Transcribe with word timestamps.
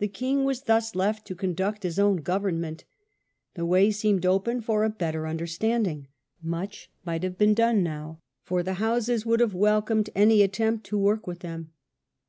The 0.00 0.08
king 0.08 0.42
was 0.42 0.62
thus 0.62 0.96
left 0.96 1.28
to 1.28 1.36
conduct 1.36 1.84
his 1.84 1.96
own 2.00 2.16
government. 2.16 2.82
The 3.54 3.64
way 3.64 3.92
seemed 3.92 4.26
open 4.26 4.60
for 4.60 4.82
a 4.82 4.90
better 4.90 5.28
understanding. 5.28 6.08
Much 6.42 6.90
might 7.04 7.22
have 7.22 7.38
been 7.38 7.54
done 7.54 7.84
now, 7.84 8.18
for 8.42 8.64
the 8.64 8.82
Houses 8.82 9.24
would 9.24 9.38
have 9.38 9.54
wel 9.54 9.80
comed 9.82 10.10
any 10.12 10.42
attempt 10.42 10.86
to 10.86 10.98
work 10.98 11.28
with 11.28 11.38
them. 11.38 11.70